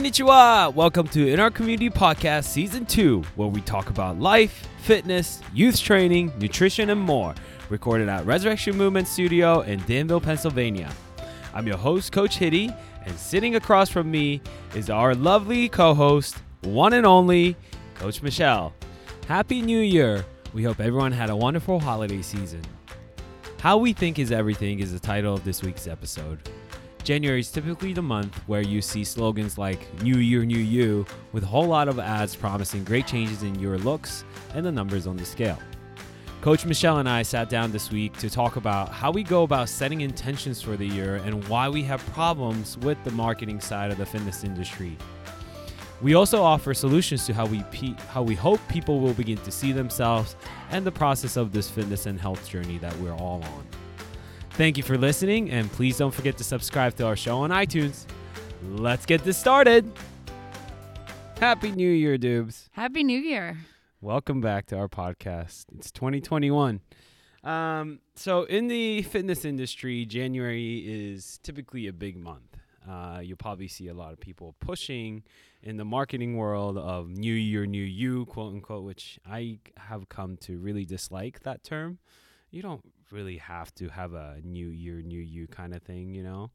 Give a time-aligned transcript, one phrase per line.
[0.00, 0.72] Konnichiwa!
[0.72, 5.78] Welcome to In Our Community Podcast Season 2, where we talk about life, fitness, youth
[5.78, 7.34] training, nutrition, and more.
[7.68, 10.90] Recorded at Resurrection Movement Studio in Danville, Pennsylvania.
[11.52, 12.70] I'm your host, Coach Hitty,
[13.04, 14.40] and sitting across from me
[14.74, 17.54] is our lovely co host, one and only,
[17.96, 18.72] Coach Michelle.
[19.28, 20.24] Happy New Year!
[20.54, 22.62] We hope everyone had a wonderful holiday season.
[23.60, 26.38] How We Think is Everything is the title of this week's episode.
[27.02, 31.44] January is typically the month where you see slogans like New Year, New You, with
[31.44, 35.16] a whole lot of ads promising great changes in your looks and the numbers on
[35.16, 35.58] the scale.
[36.42, 39.68] Coach Michelle and I sat down this week to talk about how we go about
[39.68, 43.98] setting intentions for the year and why we have problems with the marketing side of
[43.98, 44.96] the fitness industry.
[46.00, 49.50] We also offer solutions to how we pe- how we hope people will begin to
[49.50, 50.34] see themselves
[50.70, 53.79] and the process of this fitness and health journey that we're all on.
[54.50, 58.04] Thank you for listening, and please don't forget to subscribe to our show on iTunes.
[58.70, 59.90] Let's get this started.
[61.38, 62.68] Happy New Year, Dubes.
[62.72, 63.56] Happy New Year.
[64.02, 65.64] Welcome back to our podcast.
[65.74, 66.80] It's 2021.
[67.42, 72.58] Um, so, in the fitness industry, January is typically a big month.
[72.86, 75.22] Uh, you'll probably see a lot of people pushing
[75.62, 80.36] in the marketing world of New Year, New You, quote unquote, which I have come
[80.38, 81.98] to really dislike that term.
[82.50, 86.22] You don't really have to have a New Year, New You kind of thing, you
[86.22, 86.50] know?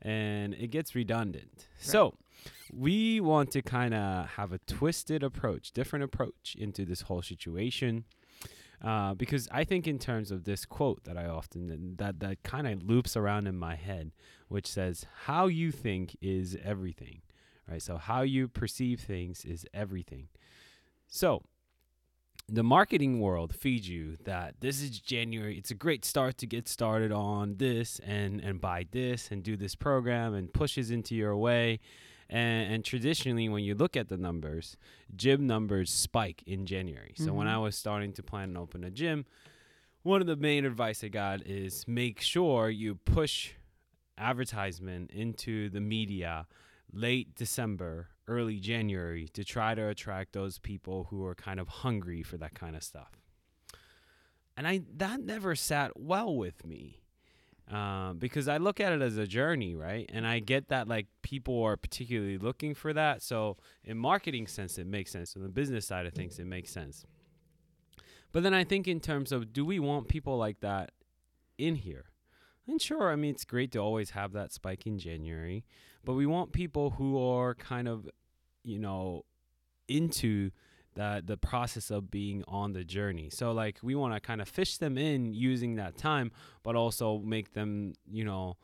[0.00, 1.66] And it gets redundant.
[1.78, 2.14] So,
[2.72, 8.04] we want to kind of have a twisted approach, different approach into this whole situation.
[8.80, 12.66] Uh, because I think in terms of this quote that I often that that kind
[12.68, 14.12] of loops around in my head,
[14.46, 17.22] which says, "How you think is everything,"
[17.68, 17.82] right?
[17.82, 20.28] So how you perceive things is everything.
[21.08, 21.42] So
[22.50, 25.58] the marketing world feeds you that this is January.
[25.58, 29.56] It's a great start to get started on this and and buy this and do
[29.56, 31.80] this program and pushes into your way.
[32.30, 34.76] And, and traditionally, when you look at the numbers,
[35.16, 37.14] gym numbers spike in January.
[37.16, 37.50] So when Mhm.
[37.54, 39.24] I was starting to plan and open a gym,
[40.02, 43.52] one of the main advice I got is make sure you push
[44.18, 46.46] advertisement into the media
[46.92, 52.22] late December, early January to try to attract those people who are kind of hungry
[52.22, 53.20] for that kind of stuff.
[54.56, 57.00] And I that never sat well with me.
[57.70, 60.08] Um, because I look at it as a journey, right?
[60.12, 63.22] And I get that like people are particularly looking for that.
[63.22, 65.36] So in marketing sense, it makes sense.
[65.36, 67.04] In the business side of things, it makes sense.
[68.32, 70.92] But then I think in terms of do we want people like that
[71.58, 72.06] in here?
[72.66, 75.64] And sure, I mean it's great to always have that spike in January,
[76.08, 78.08] but we want people who are kind of,
[78.64, 79.26] you know,
[79.88, 80.50] into
[80.94, 83.28] the the process of being on the journey.
[83.28, 86.32] So like we want to kind of fish them in using that time,
[86.62, 88.56] but also make them, you know,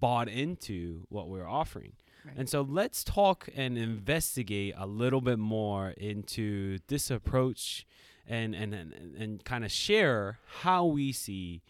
[0.00, 1.94] bought into what we're offering.
[2.26, 2.34] Right.
[2.36, 7.86] And so let's talk and investigate a little bit more into this approach
[8.26, 11.62] and and and, and kind of share how we see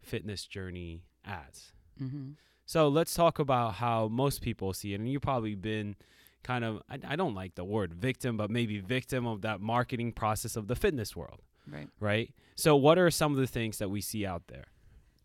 [0.00, 1.72] fitness journey as.
[2.02, 2.30] Mm-hmm.
[2.66, 5.00] So let's talk about how most people see it.
[5.00, 5.96] And you've probably been
[6.42, 10.12] kind of, I, I don't like the word victim, but maybe victim of that marketing
[10.12, 11.88] process of the fitness world, Right.
[12.00, 12.30] right?
[12.56, 14.64] So, what are some of the things that we see out there?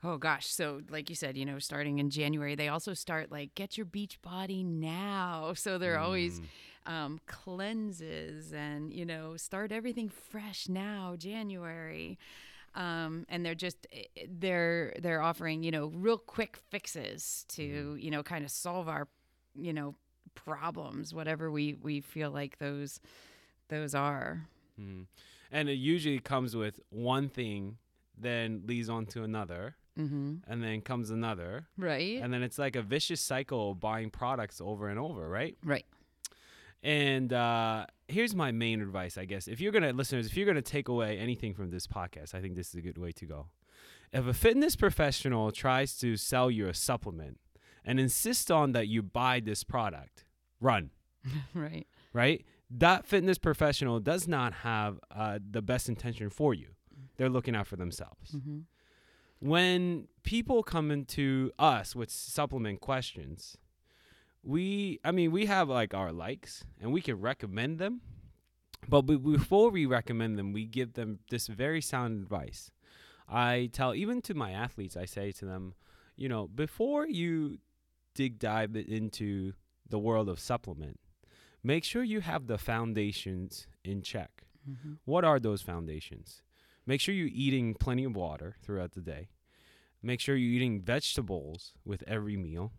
[0.01, 0.47] Oh gosh.
[0.47, 3.85] So like you said, you know, starting in January, they also start like get your
[3.85, 5.53] beach body now.
[5.57, 6.45] So they're always Mm,
[6.85, 12.17] um, cleanses and you know start everything fresh now, January.
[12.75, 17.95] Um, and they're just eh, eh, they're they're offering you know real quick fixes to
[17.99, 19.07] you know kind of solve our
[19.55, 19.95] you know
[20.35, 22.99] problems, whatever we we feel like those
[23.69, 24.47] those are.
[24.79, 25.05] mm.
[25.51, 27.77] And it usually comes with one thing,
[28.15, 30.35] then leads on to another, Mm-hmm.
[30.47, 31.65] and then comes another.
[31.77, 32.21] Right.
[32.21, 35.57] And then it's like a vicious cycle of buying products over and over, right?
[35.65, 35.85] right.
[36.81, 39.47] And uh, here's my main advice, I guess.
[39.47, 42.55] If you're gonna listeners, if you're gonna take away anything from this podcast, I think
[42.55, 43.47] this is a good way to go.
[44.11, 47.39] If a fitness professional tries to sell you a supplement
[47.85, 50.25] and insist on that you buy this product,
[50.59, 50.91] run,
[51.53, 51.85] right.
[52.13, 52.45] right?
[52.71, 56.69] That fitness professional does not have uh, the best intention for you.
[57.17, 58.31] They're looking out for themselves.
[58.31, 58.59] Mm-hmm.
[59.41, 63.57] When people come into us with supplement questions,
[64.43, 68.01] we i mean we have like our likes and we can recommend them.
[68.87, 72.71] But be- before we recommend them we give them this very sound advice.
[73.27, 75.73] I tell even to my athletes i say to them
[76.15, 77.59] you know before you
[78.15, 79.53] dig dive into
[79.87, 80.99] the world of supplement
[81.63, 84.45] make sure you have the foundations in check.
[84.69, 84.93] Mm-hmm.
[85.05, 86.43] what are those foundations?
[86.85, 89.29] Make sure you're eating plenty of water throughout the day.
[90.03, 92.73] Make sure you're eating vegetables with every meal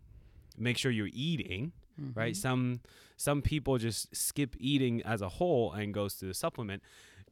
[0.57, 1.71] make sure you're eating
[2.15, 2.33] right?
[2.33, 2.41] Mm-hmm.
[2.41, 2.79] Some
[3.17, 6.81] some people just skip eating as a whole and goes to the supplement.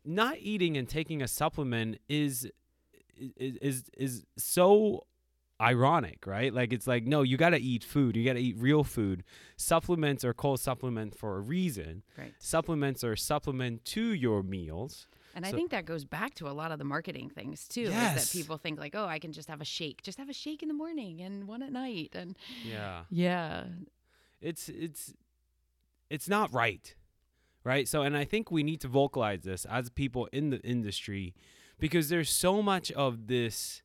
[0.06, 2.50] Not eating and taking a supplement is
[3.18, 5.06] is is, is so
[5.62, 6.54] ironic, right?
[6.54, 8.16] Like it's like no, you got to eat food.
[8.16, 9.24] You got to eat real food.
[9.58, 12.04] Supplements are called supplement for a reason.
[12.18, 12.34] Right.
[12.40, 15.08] Supplements are supplement to your meals.
[15.36, 17.82] And I think that goes back to a lot of the marketing things too.
[17.84, 18.18] Yes.
[18.24, 20.34] Is that people think like, oh, I can just have a shake, just have a
[20.34, 23.04] shake in the morning and one at night, and Yeah.
[23.10, 23.66] yeah,
[24.42, 25.14] it's it's
[26.10, 26.96] it's not right
[27.66, 31.36] right so and i think we need to vocalize this as people in the industry
[31.78, 33.82] because there's so much of this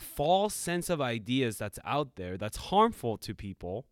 [0.00, 3.84] false sense of ideas that's out there that's harmful to people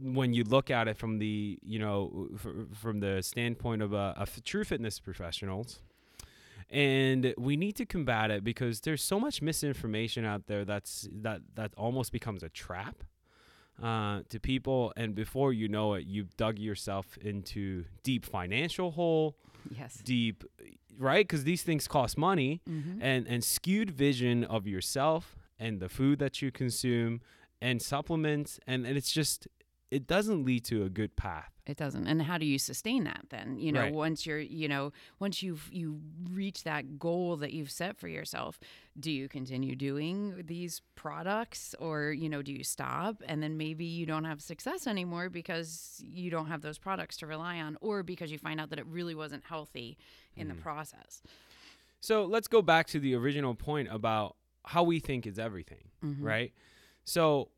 [0.00, 4.14] when you look at it from the you know f- from the standpoint of a,
[4.18, 5.80] a f- true fitness professionals.
[6.70, 11.40] And we need to combat it because there's so much misinformation out there that's that
[11.54, 13.04] that almost becomes a trap
[13.82, 14.92] uh, to people.
[14.96, 19.36] And before you know it you've dug yourself into deep financial hole
[19.70, 20.44] yes, deep
[20.98, 21.26] right?
[21.26, 22.98] Because these things cost money Mhm.
[23.00, 27.20] and and skewed vision of yourself and the food that you consume
[27.60, 28.58] and supplements.
[28.66, 29.46] And, and it's just
[29.90, 32.06] it doesn't lead to a good path it doesn't.
[32.06, 33.58] And how do you sustain that then?
[33.58, 33.92] You know, Right.
[33.92, 36.00] once you're, you know, once you've you
[36.30, 38.58] reach that goal that you've set for yourself,
[38.98, 43.84] do you continue doing these products, or you know, do you stop and then maybe
[43.84, 48.02] you don't have success anymore because you don't have those products to rely on, or
[48.02, 49.98] because you find out that it really wasn't healthy
[50.36, 50.62] in the mm.
[50.62, 51.22] process?
[52.00, 56.24] So let's go back to the original point about how we think is everything, mm-hmm.
[56.24, 56.52] right?
[57.04, 57.50] So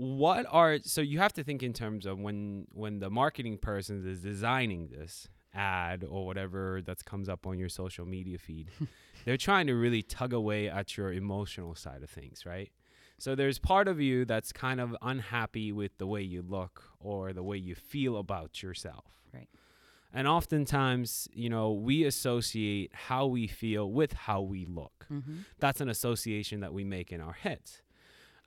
[0.00, 4.02] what are so you have to think in terms of when when the marketing person
[4.08, 8.70] is designing this ad or whatever that comes up on your social media feed,
[9.26, 12.70] they're trying to really tug away at your emotional side of things, right?
[13.18, 17.34] So there's part of you that's kind of unhappy with the way you look or
[17.34, 19.04] the way you feel about yourself.
[19.34, 19.48] Right.
[20.14, 25.06] And oftentimes, you know, we associate how we feel with how we look.
[25.12, 25.40] Mm-hmm.
[25.58, 27.82] That's an association that we make in our heads.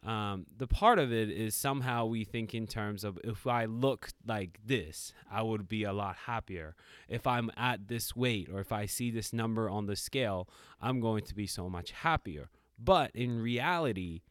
[0.06, 4.10] Um, the part of it is somehow we think in terms of if I look
[4.26, 6.76] like this, I would be a lot happier.
[7.08, 10.50] If I'm at this weight or if I see this number on the scale,
[10.82, 12.50] I'm going to be so much happier.
[12.78, 14.24] But in reality,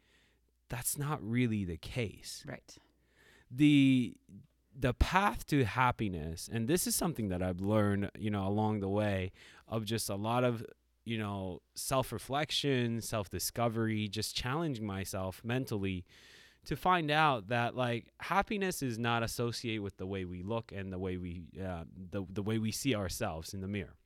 [0.69, 2.77] that's not really the case Right.
[3.51, 4.15] the
[4.75, 8.89] the path to happiness and this is something that i've learned you know along the
[8.89, 9.31] way
[9.69, 10.65] of just a lot of
[11.05, 16.05] you know self-reflection self-discovery just challenging myself mentally
[16.65, 20.93] to find out that like happiness is not associated with the way we look and
[20.93, 23.97] the way we uh, the, the way we see ourselves in the mirror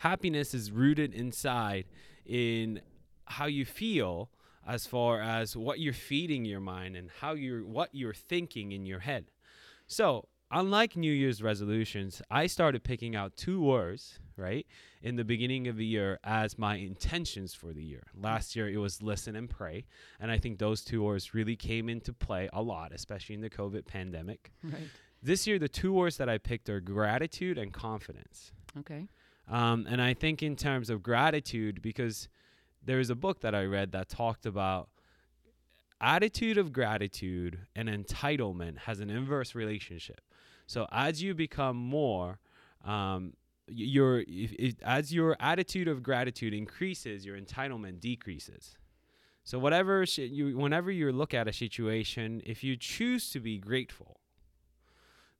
[0.00, 1.86] happiness is rooted inside
[2.26, 2.80] in
[3.24, 4.30] how you feel
[4.66, 8.86] as far as what you're feeding your mind and how you're what you're thinking in
[8.86, 9.26] your head.
[9.86, 14.66] So, unlike New Year's resolutions, I started picking out two words, right,
[15.02, 18.04] in the beginning of the year as my intentions for the year.
[18.14, 19.84] Last year it was listen and pray,
[20.18, 23.50] and I think those two words really came into play a lot, especially in the
[23.50, 24.52] COVID pandemic.
[24.62, 24.88] Right.
[25.22, 28.52] This year the two words that I picked are gratitude and confidence.
[28.78, 29.08] Okay.
[29.48, 32.28] Um, and I think in terms of gratitude, because
[32.84, 34.88] there's a book that I read that talked about
[36.00, 40.20] attitude of gratitude and entitlement has an inverse relationship.
[40.70, 42.38] So as you become more,
[42.84, 43.32] um,
[43.66, 48.76] your if, if, as your attitude of gratitude increases, your entitlement decreases.
[49.42, 53.58] So whatever shi you, whenever you look at a situation, if you choose to be
[53.58, 54.20] grateful,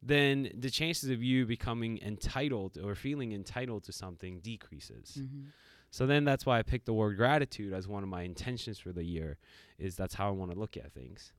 [0.02, 5.18] then the chances of you becoming entitled or feeling entitled to something decreases.
[5.20, 5.50] Mm-hmm.
[5.92, 8.90] So then that's why I picked the word gratitude as one of my intentions for
[8.90, 9.38] the year
[9.78, 11.32] is that's how I want to look at things.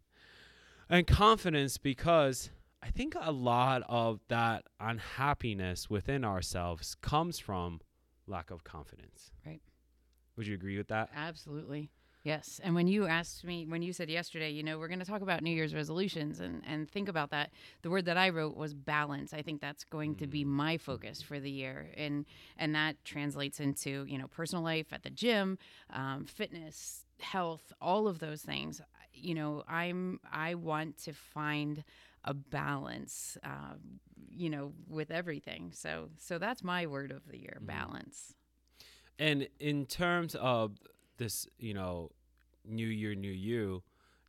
[0.90, 2.52] And confidence because
[2.84, 7.82] I think a lot of that unhappiness within ourselves comes from
[8.28, 9.32] lack of confidence.
[9.46, 9.62] Right.
[10.36, 11.10] Would you agree with that?
[11.16, 11.92] Absolutely.
[12.24, 12.62] Yes.
[12.64, 15.22] And when you asked me, when you said yesterday, you know, we're going to talk
[15.22, 17.50] about New Year's resolutions and, and think about that,
[17.82, 19.34] the word that I wrote was balance.
[19.34, 21.90] I think that's going to be my focus for the year.
[21.98, 22.26] And,
[22.58, 25.58] and that translates into, you know, personal life at the gym,
[25.92, 28.82] um, fitness, health, all of those things.
[29.14, 31.84] You know, I'm, I want to find
[32.24, 33.76] a balance, uh,
[34.30, 35.72] you know, with everything.
[35.74, 38.34] So, so that's my word of the year, balance.
[39.20, 40.78] And in terms of
[41.18, 42.12] this, you know,
[42.66, 43.84] new year, new you,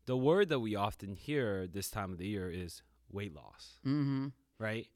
[0.06, 4.28] the word that we often hear this time of the year is weight loss, Mm-hmm.
[4.58, 4.86] right?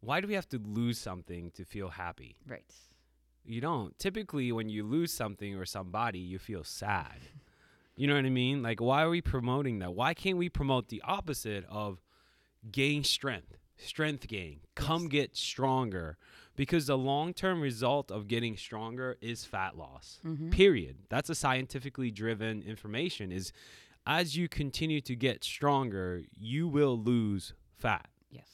[0.00, 2.36] Why do we have to lose something to feel happy?
[2.46, 2.70] Right.
[3.44, 3.98] You don't.
[3.98, 7.16] Typically, when you lose something or somebody, you feel sad.
[7.96, 8.62] You know what I mean?
[8.62, 9.94] Like, why are we promoting that?
[9.94, 12.00] Why can't we promote the opposite of
[12.70, 16.16] gain strength, strength gain, come get stronger
[16.56, 20.20] because the long-term result of getting stronger is fat loss.
[20.24, 20.50] Mm-hmm.
[20.50, 20.96] Period.
[21.08, 23.52] That's a scientifically driven information is
[24.06, 28.08] as you continue to get stronger, you will lose fat.
[28.30, 28.46] Yes.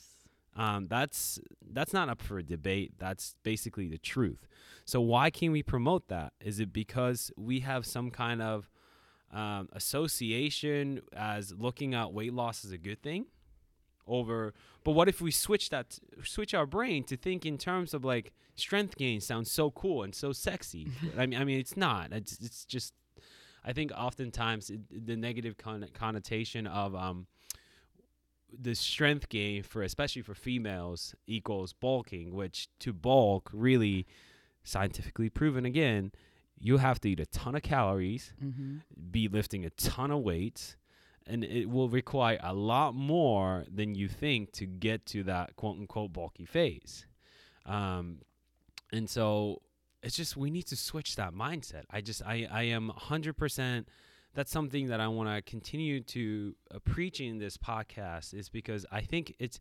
[0.56, 1.40] Um, that's
[1.72, 2.92] that's not up for debate.
[2.98, 4.46] That's basically the truth.
[4.84, 6.32] So why can we promote that?
[6.40, 8.70] Is it because we have some kind of
[9.32, 13.26] um, association as looking at weight loss as a good thing?
[14.06, 14.54] Over,
[14.84, 18.32] but what if we switch that, switch our brain to think in terms of like
[18.56, 20.88] strength gain sounds so cool and so sexy.
[21.18, 22.12] I mean, I mean, it's not.
[22.12, 22.94] It's it's just.
[23.64, 27.26] I think oftentimes it, the negative con- connotation of um,
[28.58, 34.06] the strength gain for especially for females equals bulking, which to bulk really
[34.64, 36.10] scientifically proven again,
[36.58, 38.78] you have to eat a ton of calories, Mm-hmm.
[39.10, 40.76] be lifting a ton of weights,
[41.30, 45.78] and it will require a lot more than you think to get to that quote
[45.78, 47.06] unquote bulky phase.
[47.66, 48.18] Um,
[48.92, 49.62] and so
[50.02, 51.84] it's just we need to switch that mindset.
[51.90, 53.84] I just I I am 100%
[54.34, 58.86] that's something that I want to continue to uh, preach in this podcast is because
[58.90, 59.58] I think it's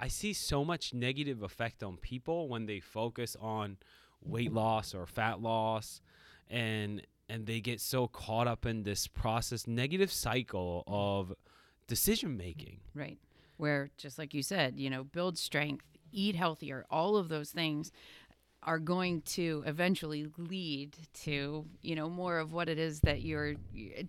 [0.00, 3.78] I see so much negative effect on people when they focus on
[4.22, 6.00] weight loss or fat loss
[6.48, 11.32] and and they get so caught up in this process negative cycle of
[11.86, 12.80] decision making.
[12.94, 13.18] Right.
[13.56, 17.90] Where, just like you said, you know, build strength, eat healthier, all of those things
[18.62, 23.54] are going to eventually lead to, you know, more of what it is that you're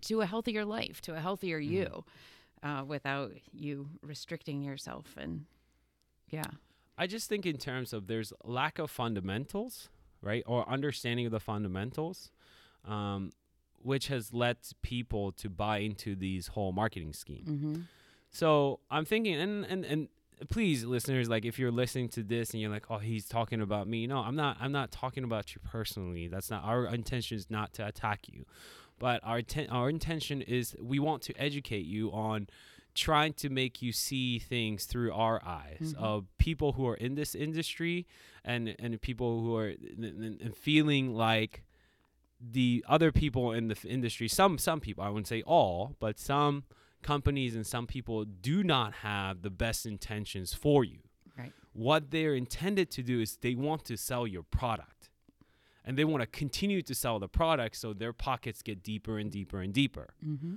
[0.01, 2.03] to a healthier life, to a healthier you,
[2.63, 5.15] uh, without you restricting yourself.
[5.17, 5.45] And
[6.29, 6.43] yeah.
[6.97, 9.89] I just think in terms of there's lack of fundamentals,
[10.21, 12.31] right, or understanding of the fundamentals,
[12.85, 13.31] um,
[13.81, 17.45] which has led people to buy into these whole marketing scheme.
[17.47, 17.75] Mm-hmm.
[18.31, 20.07] So I'm thinking, and and and
[20.49, 23.87] please, listeners, like if you're listening to this and you're like, oh, he's talking about
[23.87, 24.05] me.
[24.07, 24.57] No, I'm not.
[24.59, 26.27] I'm not talking about you personally.
[26.27, 27.35] That's not our intention.
[27.37, 28.45] Is not to attack you,
[28.99, 32.47] but our ten- our intention is we want to educate you on
[32.95, 36.01] trying to make you see things through our eyes Mhm.
[36.01, 38.05] of people who are in this industry
[38.43, 41.63] and and people who are and, and feeling like
[42.41, 46.17] the other people in the f- industry some some people i wouldn't say all but
[46.17, 46.63] some
[47.01, 50.99] companies and some people do not have the best intentions for you
[51.37, 51.51] Right.
[51.73, 55.09] what they're intended to do is they want to sell your product
[55.85, 59.31] and they want to continue to sell the product so their pockets get deeper and
[59.31, 60.55] deeper and deeper Mm-hmm.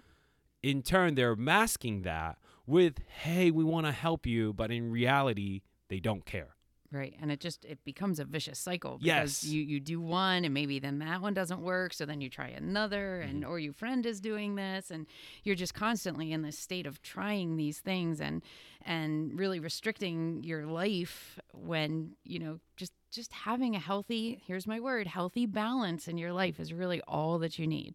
[0.63, 5.63] in turn they're masking that with hey we want to help you but in reality
[5.89, 6.55] they don't care
[6.93, 7.15] Right.
[7.23, 9.45] And it just it becomes a vicious cycle because Yes.
[9.45, 12.49] you you do one and maybe then that one doesn't work, so then you try
[12.49, 13.31] another Mm-hmm.
[13.31, 15.07] and or your friend is doing this and
[15.43, 18.43] you're just constantly in this state of trying these things and
[18.85, 24.81] and really restricting your life when, you know, just just having a healthy, here's my
[24.81, 27.95] word, healthy balance in your life is really all that you need.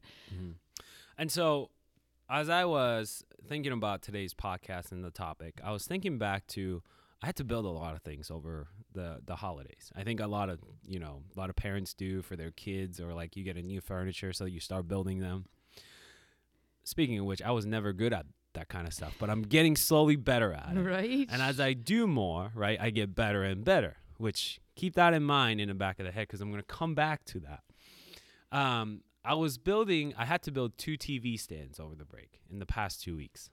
[1.18, 1.70] And so,
[2.30, 6.84] as I was thinking about today's podcast and the topic, I was thinking back to
[7.22, 9.92] I had to build a lot of things over the the holidays.
[9.96, 13.00] I think a lot of you know a lot of parents do for their kids,
[13.00, 15.46] or like you get a new furniture, so you start building them.
[16.84, 19.76] Speaking of which, I was never good at that kind of stuff, but I'm getting
[19.76, 20.80] slowly better at it.
[20.80, 21.28] Right?
[21.30, 25.24] And as I do more, right, I get better and better, which keep that in
[25.24, 27.64] mind in the back of the head because I'm going to come back to that.
[28.58, 32.60] Um, I was building, I had to build two TV stands over the break in
[32.60, 33.50] the past two weeks.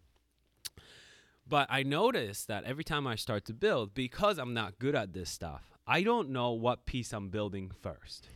[1.47, 5.13] But I notice that every time I start to build, because I'm not good at
[5.13, 8.29] this stuff, I don't know what piece I'm building first.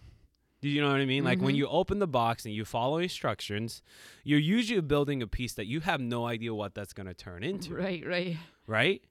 [0.60, 1.24] Do you know what I mean?
[1.24, 1.58] Like when Mhm.
[1.58, 3.80] you open the box and you follow instructions,
[4.24, 7.42] you're usually building a piece that you have no idea what that's going to turn
[7.50, 8.36] into right, right.
[8.66, 9.02] right?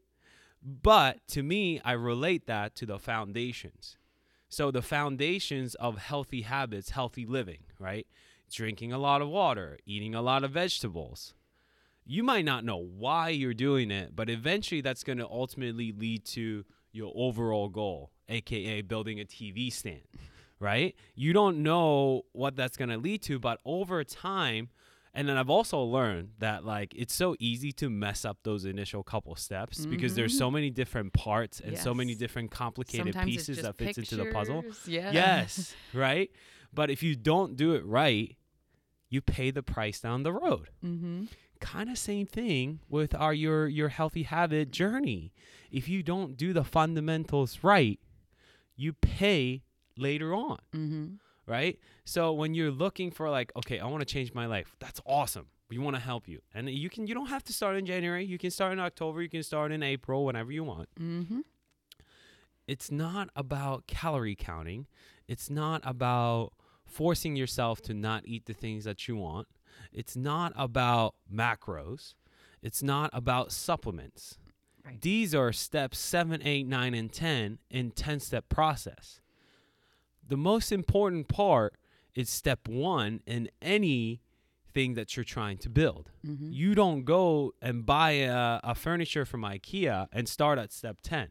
[0.61, 3.97] But to me, I relate that to the foundations.
[4.49, 8.07] So the foundations of healthy habits, healthy living, right?
[8.51, 11.33] Drinking a lot of water, eating a lot of vegetables.
[12.07, 16.25] You might not know why you're doing it, but eventually that's going to ultimately lead
[16.27, 20.01] to your overall goal, aka building a TV stand,
[20.59, 20.95] right?
[21.15, 24.69] You don't know what that's going to lead to, but over time,
[25.13, 29.03] and then I've also learned that like it's so easy to mess up those initial
[29.03, 33.61] couple steps because there's so many different parts and so many different complicated Sometimes pieces
[33.63, 34.63] that fits into the puzzle.
[34.85, 35.11] Yeah.
[35.11, 36.31] Yes, right?
[36.73, 38.37] But if you don't do it right,
[39.09, 40.69] you pay the price down the road.
[40.85, 41.25] Mm-hmm.
[41.59, 45.33] Kind of same thing with our your your healthy habit journey.
[45.71, 47.99] If you don't do the fundamentals right,
[48.75, 49.63] you pay
[49.97, 51.05] later on Mm-hmm.
[51.47, 51.79] right?
[52.05, 55.47] So when you're looking for like, okay, I want to change my life, that's awesome.
[55.69, 56.39] We want to help you.
[56.53, 58.23] And you can you don't have to start in January.
[58.25, 60.87] You can start in October, you can start in April, whenever you want.
[60.99, 61.39] Mm-hmm.
[62.67, 64.87] It's not about calorie counting.
[65.27, 66.53] It's not about
[66.85, 69.47] forcing yourself to not eat the things that you want.
[69.91, 72.13] It's not about macros.
[72.61, 74.37] It's not about supplements.
[74.85, 75.01] Right.
[75.01, 79.21] These are steps seven, eight, nine, and 10 in 10 step process.
[80.27, 81.75] The most important part
[82.15, 86.11] is step one in anything that you're trying to build.
[86.25, 86.51] Mm-hmm.
[86.51, 91.29] You don't go and buy a, a furniture from IKEA and start at step 10.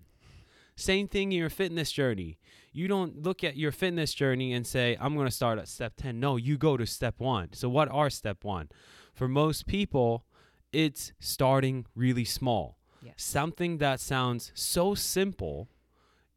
[0.77, 2.39] Same thing in your fitness journey.
[2.71, 5.95] You don't look at your fitness journey and say, I'm going to start at step
[5.97, 6.21] 10.
[6.21, 7.55] No, you go to step one.
[7.55, 8.69] So, what are step one?
[9.15, 10.27] For most people,
[10.73, 12.77] it's starting really small.
[13.03, 13.15] Yes.
[13.17, 15.69] Something that sounds so simple,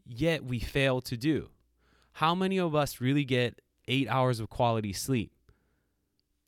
[0.05, 1.49] yet we fail to do.
[2.13, 5.33] How many of us really get eight hours of quality sleep?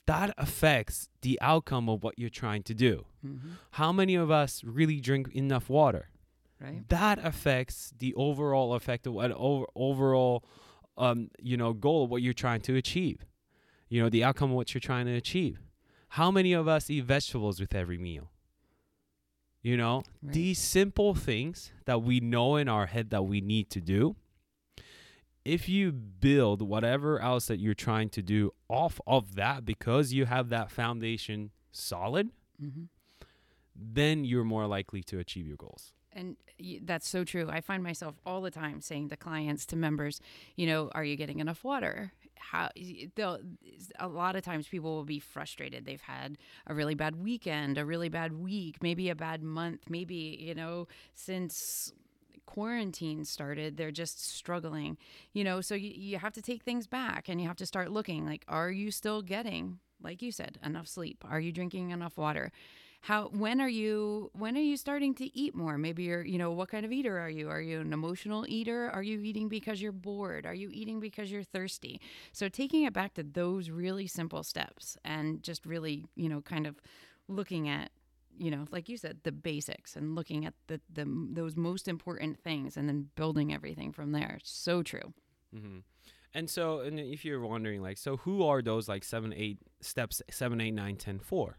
[0.06, 3.04] That affects the outcome of what you're trying to do.
[3.24, 3.50] Mm-hmm.
[3.72, 6.08] How many of us really drink enough water?
[6.62, 6.88] Right.
[6.88, 10.44] That affects the overall effect of what over, overall,
[10.96, 13.24] um, you know, goal of what you're trying to achieve.
[13.88, 15.58] You know, the outcome of what you're trying to achieve.
[16.10, 18.30] How many of us eat vegetables with every meal?
[19.62, 20.32] You know, Right.
[20.34, 24.16] these simple things that we know in our head that we need to do.
[25.44, 30.26] If you build whatever else that you're trying to do off of that because you
[30.26, 32.30] have that foundation solid,
[32.62, 32.84] Mm-hmm.
[33.74, 35.94] then you're more likely to achieve your goals.
[36.14, 36.36] And
[36.82, 37.48] that's so true.
[37.50, 40.20] I find myself all the time saying to clients, to members,
[40.56, 42.12] you know, are you getting enough water?
[42.36, 42.68] How
[43.14, 43.38] they'll,
[43.98, 45.84] a lot of times people will be frustrated.
[45.84, 50.38] They've had a really bad weekend, a really bad week, maybe a bad month, maybe,
[50.40, 51.92] you know, since
[52.44, 54.98] quarantine started, they're just struggling,
[55.32, 57.90] you know, so you, you have to take things back and you have to start
[57.90, 61.24] looking like, are you still getting, like you said, enough sleep?
[61.26, 62.52] Are you drinking enough water?
[63.02, 65.76] How when are you when are you starting to eat more?
[65.76, 67.50] Maybe you're you know what kind of eater are you?
[67.50, 68.90] Are you an emotional eater?
[68.90, 70.46] Are you eating because you're bored?
[70.46, 72.00] Are you eating because you're thirsty?
[72.32, 76.64] So taking it back to those really simple steps and just really you know kind
[76.64, 76.76] of
[77.26, 77.90] looking at
[78.38, 82.38] you know like you said the basics and looking at the, the those most important
[82.38, 84.38] things and then building everything from there.
[84.44, 85.12] So true.
[85.52, 85.78] Mm-hmm.
[86.34, 90.22] And so, and if you're wondering, like, so who are those like seven, eight steps,
[90.30, 91.58] seven, eight, nine, ten, four?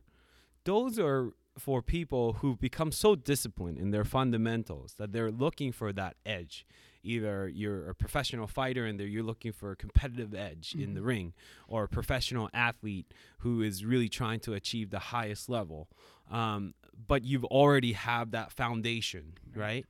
[0.66, 5.94] Those are for people who've become so disciplined in their fundamentals that they're looking for
[5.94, 6.66] that edge.
[7.04, 11.34] Either you're a professional fighter and you're looking for a competitive edge in the ring,
[11.68, 15.90] or a professional athlete who is really trying to achieve the highest level.
[16.32, 16.74] Um,
[17.08, 19.86] but you've already have that foundation, right?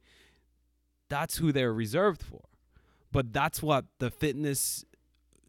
[1.07, 2.41] That's who they're reserved for
[3.13, 4.83] but that's what the fitness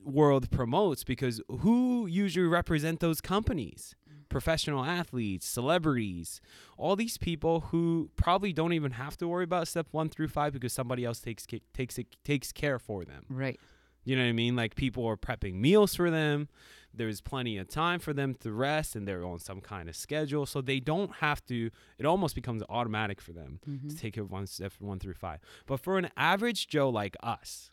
[0.04, 3.96] world promotes because who usually represent those companies
[4.28, 6.40] professional athletes celebrities
[6.76, 10.52] all these people who probably don't even have to worry about step 1 through 5
[10.52, 13.58] because somebody else takes takes it takes care for them right
[14.04, 16.48] you know what i mean like people are prepping meals for them
[16.96, 20.46] there's plenty of time for them to rest and they're on some kind of schedule
[20.46, 23.88] so they don't have to it almost becomes automatic for them Mm-hmm.
[23.88, 25.40] to take it one step one through five.
[25.66, 27.70] But for an average Joe like us,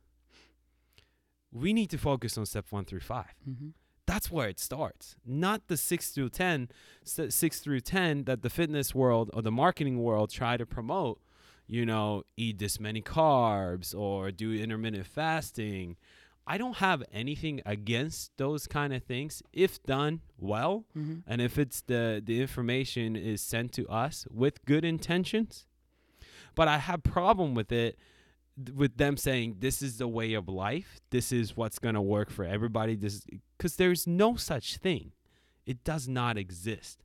[1.52, 3.68] we need to focus on step one through 5 Mm-hmm.
[4.12, 6.60] That's where it starts, not the six through ten,
[7.06, 11.18] six through ten that the fitness world or the marketing world try to promote.
[11.68, 15.96] You know, eat this many carbs or do intermittent fasting.
[16.46, 21.18] I don't have anything against those kind of things if done well Mm-hmm.
[21.32, 25.66] and if it's the the information is sent to us with good intentions
[26.56, 27.96] but i have problem with it
[28.76, 31.00] with them saying this is the way of life.
[31.10, 32.96] This is what's going to work for everybody.
[32.96, 33.26] This
[33.58, 35.12] because there's no such thing.
[35.66, 37.04] It does not exist.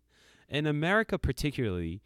[0.49, 2.03] In america particularly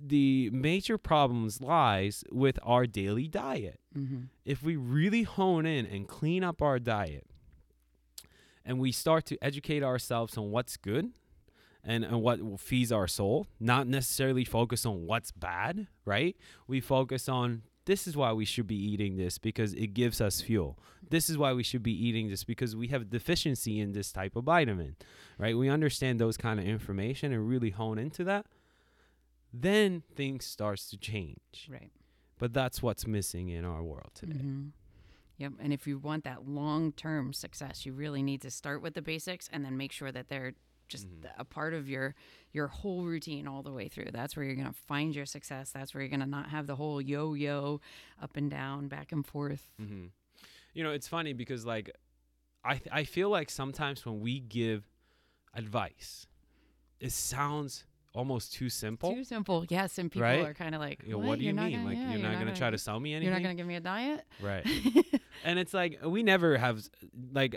[0.00, 3.80] the major problems lies with our daily diet.
[3.96, 4.24] Mm-hmm.
[4.44, 7.26] if we really hone in and clean up our diet
[8.64, 11.10] and we start to educate ourselves on what's good
[11.82, 16.36] and, and what feeds our soul, not necessarily focus on what's bad, right?
[16.66, 20.42] We focus on this is why we should be eating this because it gives us
[20.42, 20.78] fuel.
[21.08, 24.36] This is why we should be eating this because we have deficiency in this type
[24.36, 24.96] of vitamin,
[25.38, 25.56] right?
[25.56, 28.44] We understand those kind of information and really hone into that.
[29.54, 31.66] Then things starts to change.
[31.70, 31.90] right
[32.38, 34.34] But that's what's missing in our world today.
[34.34, 34.72] Mhm.
[35.38, 35.52] Yep.
[35.58, 39.02] And if you want that long term success, you really need to start with the
[39.02, 40.52] basics and then make sure that they're
[40.88, 41.30] just Mhm.
[41.38, 42.14] a part of your
[42.52, 44.06] your whole routine all the way through.
[44.10, 45.70] That's where you're going to find your success.
[45.70, 47.80] That's where you're going to not have the whole yo yo
[48.22, 49.70] up and down, back and forth.
[49.78, 50.06] hmm
[50.72, 51.90] You know, it's funny because like,
[52.64, 54.84] I th- I feel like sometimes when we give
[55.54, 56.26] advice,
[57.00, 59.14] it sounds almost too simple.
[59.14, 59.64] Too simple.
[59.68, 60.44] Yes, and people Right?
[60.46, 61.72] are kind of like, You know, what, what do you You're mean?
[61.72, 63.28] Gonna, like yeah, you're, not, gonna, try to sell me anything?
[63.28, 64.24] You're not gonna give me a diet.
[64.40, 64.66] right.
[65.44, 66.82] and it's like we never have
[67.32, 67.56] like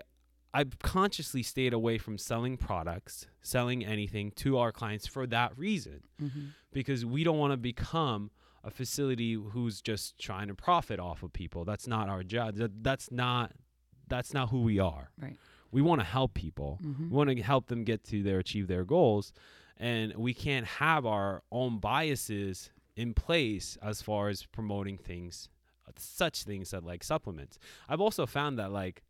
[0.54, 6.02] I've consciously stayed away from selling products, selling anything to our clients for that reason
[6.22, 6.48] mm-hmm.
[6.74, 8.32] because we don't want to become
[8.64, 11.64] a facility who's just trying to profit off of people.
[11.66, 12.56] That's not our job.
[12.56, 13.54] That, that's not
[14.08, 15.10] that's not who we are.
[15.20, 15.38] Right.
[15.72, 16.80] We want to help people.
[16.84, 17.10] Mm-hmm.
[17.10, 19.32] We want to help them get to their achieve their goals,
[19.78, 25.48] and we can't have our own biases in place as far as promoting things,
[25.98, 27.58] such things that like supplements.
[27.88, 29.02] I've also found that like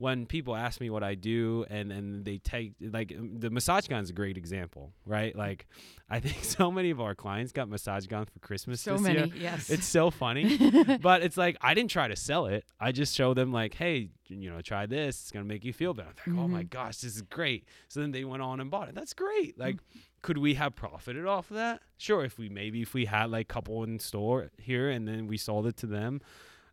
[0.00, 3.86] when people ask me what I do and and they take like um, the massage
[3.86, 5.36] gun is a great example, right?
[5.36, 5.66] Like
[6.08, 9.18] I think so many of our clients got massage guns for Christmas So this many.
[9.18, 9.36] year.
[9.36, 9.68] Yes.
[9.68, 10.56] It's so funny,
[11.02, 12.64] but it's like I didn't try to sell it.
[12.80, 15.20] I just show them like, hey, you know, try this.
[15.20, 16.14] It's gonna make you feel better.
[16.26, 16.70] Like, oh my Mhm.
[16.70, 17.66] gosh, this is great.
[17.88, 18.94] So then they went on and bought it.
[18.94, 19.58] That's great.
[19.58, 19.76] Like,
[20.22, 21.82] could we have profited off of that?
[21.98, 25.26] Sure, if we maybe if we had like a couple in store here and then
[25.26, 26.22] we sold it to them,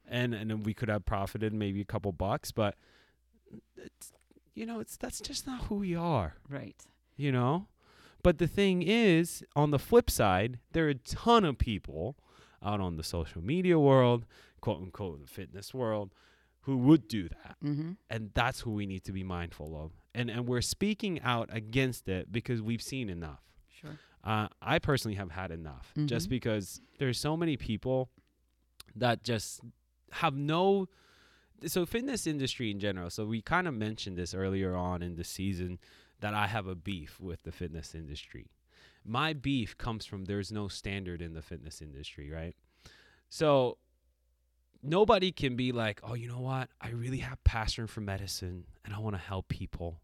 [0.08, 2.52] and and then we could have profited maybe a couple bucks.
[2.54, 2.76] But
[4.56, 6.82] you know, it's that's just not who we are right.
[7.16, 7.68] you know
[8.24, 12.18] but the thing is on the flip side there are a ton of people
[12.64, 14.26] out on the social media world
[14.62, 16.14] quote unquote the fitness world
[16.62, 17.92] who would do that Mm-hmm.
[18.10, 22.08] and that's who we need to be mindful of and and we're speaking out against
[22.10, 23.44] it because we've seen enough
[23.80, 23.98] Sure.
[24.24, 26.30] uh, I personally have had enough just Mhm.
[26.32, 28.10] because there's so many people
[28.96, 29.62] that just
[30.12, 30.88] have no
[31.66, 35.24] so fitness industry in general so we kind of mentioned this earlier on in the
[35.24, 35.80] season
[36.20, 38.48] that I have a beef with the fitness industry
[39.06, 42.56] my beef comes from there's no standard in the fitness industry right
[43.30, 43.78] so
[44.84, 48.94] nobody can be like oh you know what I really have passion for medicine and
[48.94, 50.02] I want to help people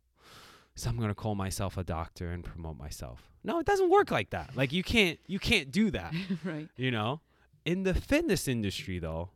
[0.76, 3.30] so I'm gonna call myself a doctor and promote myself.
[3.44, 4.56] No, it doesn't work like that.
[4.56, 6.14] Like you can't you can't do that.
[6.44, 6.68] right.
[6.76, 7.22] You know?
[7.66, 9.30] In the fitness industry though,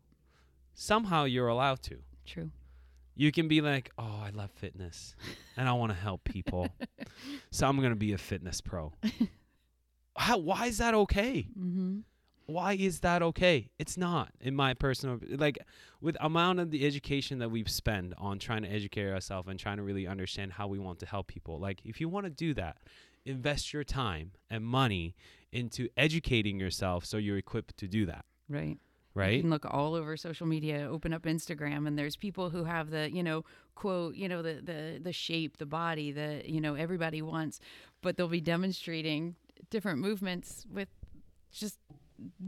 [0.74, 2.00] somehow you're allowed to.
[2.28, 2.52] True.
[3.16, 5.16] You can be like, Oh, I love fitness
[5.56, 6.70] and I wanna help people.
[7.52, 8.94] so I'm gonna be a fitness pro.
[10.18, 11.48] How why is that okay?
[11.58, 12.00] Mm-hmm.
[12.48, 13.70] why is that okay?
[13.80, 15.58] It's not, in my personal like
[16.02, 19.78] with amount of the education that we've spent on trying to educate ourselves and trying
[19.78, 21.60] to really understand how we want to help people.
[21.60, 22.78] Like if you want to do that,
[23.26, 25.16] invest your time and money
[25.52, 28.26] into educating yourself so you're equipped to do that.
[28.50, 28.78] Right.
[29.36, 32.90] You can look all over social media, open up Instagram, and there's people who have
[32.90, 33.44] the, you know,
[33.76, 37.60] quote, you know, the the the shape, the body that you know everybody wants,
[38.02, 39.36] but they'll be demonstrating
[39.70, 40.90] different movements with
[41.52, 41.80] just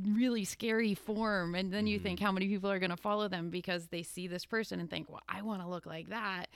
[0.05, 2.03] really scary form, and then you Mm-hmm.
[2.03, 4.89] think how many people are going to follow them because they see this person and
[4.89, 6.47] think, well, I want to look like that,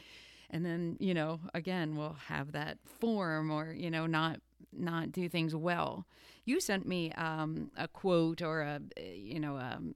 [0.49, 4.39] and then you know, again, we'll have that form or you know, not
[4.71, 6.05] not do things well.
[6.45, 9.95] You sent me um, a quote or a you know um,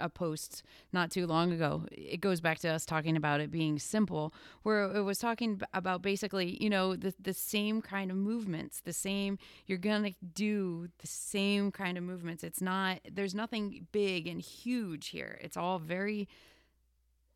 [0.00, 1.84] a post not too long ago.
[1.92, 6.02] It goes back to us talking about it being simple, where it was talking about
[6.02, 9.38] basically, you know, the the same kind of movements, the same.
[9.66, 12.42] You're gonna do the same kind of movements.
[12.42, 13.00] It's not.
[13.10, 15.38] There's nothing big and huge here.
[15.40, 16.28] It's all very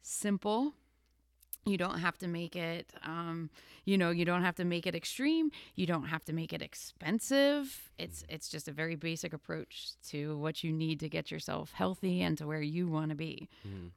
[0.02, 0.74] simple.
[1.66, 3.48] You don't have to make it, um,
[3.86, 5.50] you know, you don't have to make it extreme.
[5.76, 7.90] You don't have to make it expensive.
[7.98, 12.20] It's it's just a very basic approach to what you need to get yourself healthy
[12.20, 13.48] and to where you want to be.
[13.66, 13.92] Mhm.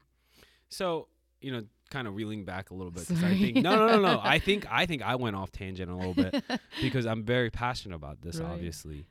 [0.70, 1.08] So,
[1.42, 4.02] you know, kind of reeling back a little bit 'cause I think no, no, no,
[4.02, 4.20] no.
[4.24, 6.42] I think I think I went off tangent a little bit
[6.82, 8.50] because I'm very passionate about this, Right.
[8.50, 9.08] obviously.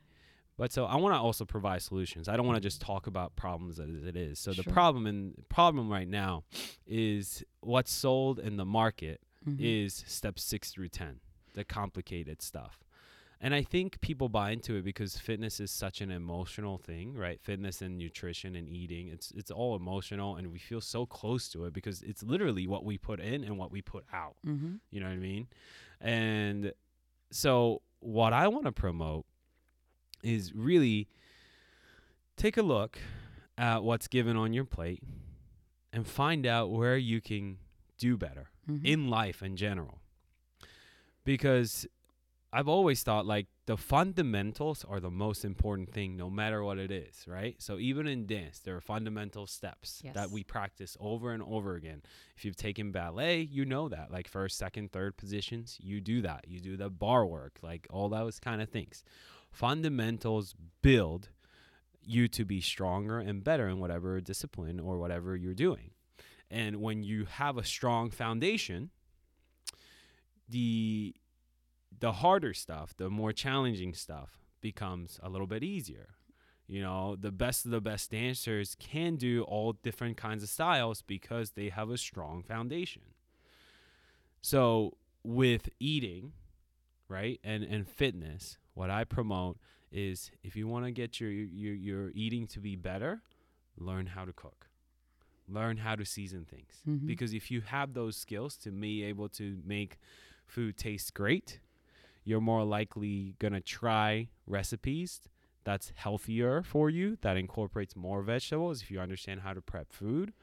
[0.57, 2.27] But so I want to also provide solutions.
[2.27, 4.39] I don't want to just talk about problems as it is.
[4.39, 6.43] So the problem in problem right now
[6.87, 9.57] is what's sold in the market Mhm.
[9.59, 11.19] is step six through ten,
[11.53, 12.83] the complicated stuff.
[13.39, 17.39] And I think people buy into it because fitness is such an emotional thing, right?
[17.39, 21.65] Fitness and nutrition and eating, it's it's all emotional and we feel so close to
[21.65, 24.37] it because it's literally what we put in and what we put out.
[24.43, 24.79] Mhm.
[24.89, 25.47] You know what I mean?
[26.01, 26.73] And
[27.29, 29.25] so what I want to promote
[30.23, 31.07] is really
[32.35, 32.99] take a look
[33.57, 35.01] at what's given on your plate
[35.93, 37.57] and find out where you can
[37.97, 38.85] do better Mhm.
[38.85, 39.99] in life in general.
[41.23, 41.87] Because
[42.53, 46.89] I've always thought like the fundamentals are the most important thing no matter what it
[46.91, 47.61] is, right?
[47.61, 52.03] So even in dance, there are fundamental steps that we practice over and over again.
[52.37, 54.09] If you've taken ballet, you know that.
[54.11, 56.45] Like first, second, third positions, you do that.
[56.47, 59.03] You do the bar work, like all those kind of things.
[59.51, 61.29] Fundamentals build
[62.01, 65.91] you to be stronger and better in whatever discipline or whatever you're doing.
[66.49, 68.91] And when you have a strong foundation,
[70.47, 71.15] the
[71.99, 76.09] the harder stuff, the more challenging stuff becomes a little bit easier.
[76.67, 81.01] You know, the best of the best dancers can do all different kinds of styles
[81.01, 83.03] because they have a strong foundation.
[84.41, 86.33] So, with eating,
[87.09, 89.57] right, and, and fitness, what I promote
[89.91, 93.21] is if you want to get your, your, your eating to be better,
[93.77, 94.67] learn how to cook.
[95.47, 96.81] Learn how to season things.
[96.87, 97.05] Mhm.
[97.07, 99.97] Because if you have those skills to be able to make
[100.45, 101.59] food taste great,
[102.25, 105.21] you're more likely going to try recipes
[105.63, 110.33] that's healthier for you, that incorporates more vegetables if you understand how to prep food.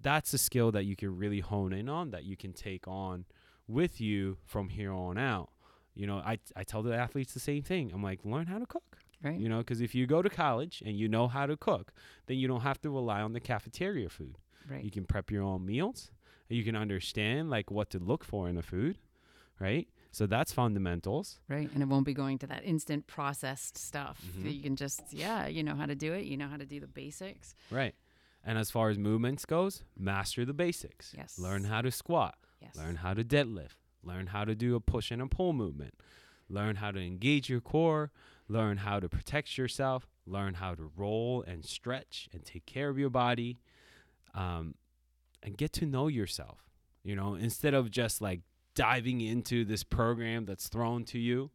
[0.00, 3.26] That's a skill that you can really hone in on that you can take on
[3.68, 5.50] with you from here on out.
[6.00, 7.90] You know, I, I tell the athletes the same thing.
[7.94, 8.96] I'm like, learn how to cook.
[9.22, 9.38] Right.
[9.38, 11.92] You know, because if you go to college and you know how to cook,
[12.26, 14.36] then you don't have to rely on the cafeteria food.
[14.70, 14.82] right.
[14.82, 16.10] You can prep your own meals.
[16.48, 18.96] You can understand like what to look for in a food,
[19.60, 19.86] right?
[20.10, 21.38] So that's fundamentals.
[21.48, 21.68] Right.
[21.74, 24.18] And it won't be going to that instant processed stuff.
[24.38, 24.54] Mhm.
[24.54, 26.24] You can just, yeah, you know how to do it.
[26.24, 27.54] You know how to do the basics.
[27.70, 27.94] Right.
[28.42, 31.12] And as far as movements goes, master the basics.
[31.14, 31.38] Yes.
[31.38, 32.36] Learn how to squat.
[32.62, 32.74] Yes.
[32.76, 33.76] Learn how to deadlift.
[34.02, 35.94] Learn how to do a push and a pull movement.
[36.48, 38.10] Learn how to engage your core.
[38.48, 40.06] Learn how to protect yourself.
[40.26, 43.58] Learn how to roll and stretch and take care of your body.
[44.34, 44.74] Um,
[45.42, 46.58] and get to know yourself.
[47.02, 48.40] You know, instead of just like
[48.74, 51.50] diving into this program that's thrown to you,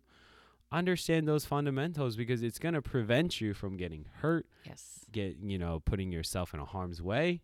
[0.72, 5.06] understand those fundamentals because it's going to prevent you from getting hurt Yes.
[5.12, 7.42] get you know putting yourself in a harm's way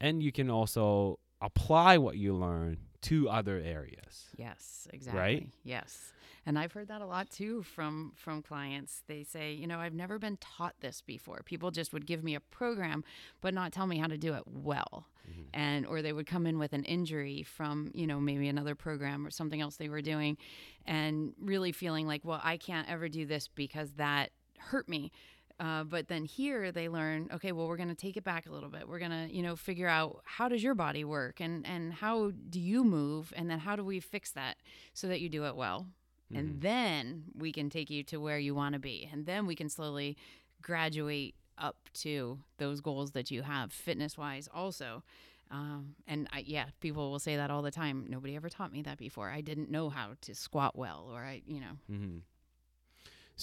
[0.00, 5.20] and you can also apply what you learn to other areas Yes, exactly.
[5.20, 5.48] Right?
[5.64, 6.12] Yes.
[6.46, 9.02] And I've heard that a lot too from from clients.
[9.06, 11.42] They say, you know, I've never been taught this before.
[11.44, 13.04] People just would give me a program
[13.40, 15.06] but not tell me how to do it well.
[15.28, 15.42] Mm-hmm.
[15.52, 19.26] And or they would come in with an injury from, you know, maybe another program
[19.26, 20.38] or something else they were doing
[20.86, 25.12] and really feeling like, well, I can't ever do this because that hurt me.
[25.60, 28.52] Uh, but then here they learn, okay, well, we're going to take it back a
[28.52, 28.88] little bit.
[28.88, 32.30] We're going to, you know, figure out how does your body work and, and how
[32.48, 33.32] do you move?
[33.34, 34.56] And then how do we fix that
[34.94, 35.86] so that you do it well?
[36.32, 39.08] And then we can take you to where you want to be.
[39.10, 40.16] And then we can slowly
[40.62, 45.02] graduate up to those goals that you have fitness wise also.
[45.50, 48.04] Um, and I, yeah, people will say that all the time.
[48.08, 49.30] Nobody ever taught me that before.
[49.30, 52.18] I didn't know how to squat well, or I, you know, hmm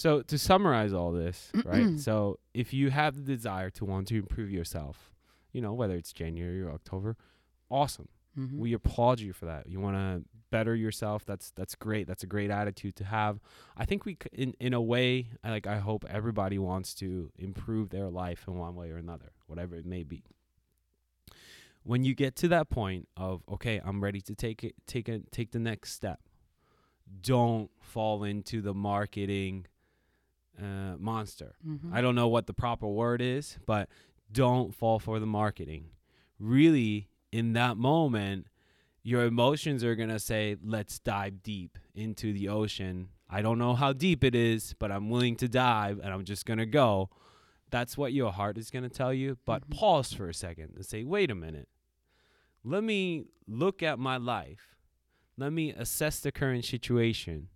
[0.02, 4.16] so to summarize all this right so if you have the desire to want to
[4.16, 5.10] improve yourself
[5.52, 7.16] you know whether it's january or october
[7.70, 8.08] awesome.
[8.38, 8.58] Mhm.
[8.58, 9.66] we applaud you for that.
[9.66, 10.10] You want to
[10.50, 11.24] better yourself.
[11.24, 12.06] That's that's great.
[12.06, 13.40] That's a great attitude to have.
[13.78, 17.32] I think we c- in in a way I- like i hope everybody wants to
[17.48, 20.22] improve their life in one way or another whatever it may be.
[21.82, 25.32] When you get to that point of okay i'm ready to take it take it
[25.32, 26.20] take the next step
[27.22, 29.64] don't fall into the marketing
[30.60, 31.92] uh, monster Mhm.
[31.92, 33.88] I don't know what the proper word is, but
[34.32, 35.90] don't fall for the marketing.
[36.38, 38.46] Really, in that moment,
[39.02, 43.10] your emotions are going to say, let's dive deep into the ocean.
[43.28, 46.44] I don't know how deep it is, but I'm willing to dive and I'm just
[46.46, 47.10] going to go.
[47.70, 49.38] That's what your heart is going to tell you.
[49.44, 49.76] But Mhm.
[49.76, 51.68] pause for a second and say, wait a minute.
[52.64, 54.76] Let me look at my life.
[55.36, 57.48] Let me assess the current situation